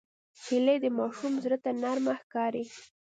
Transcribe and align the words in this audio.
هیلۍ 0.43 0.77
د 0.83 0.87
ماشوم 0.97 1.33
زړه 1.43 1.57
ته 1.63 1.71
نرمه 1.81 2.13
ښکاري 2.21 2.63